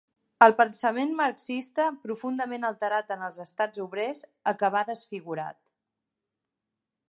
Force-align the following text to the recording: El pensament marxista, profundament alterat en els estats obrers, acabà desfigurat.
El 0.43 0.53
pensament 0.61 1.11
marxista, 1.19 1.85
profundament 2.07 2.65
alterat 2.71 3.13
en 3.17 3.27
els 3.27 3.39
estats 3.45 3.85
obrers, 3.87 4.25
acabà 4.55 4.85
desfigurat. 4.91 5.63